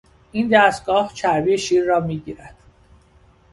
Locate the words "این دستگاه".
0.31-1.13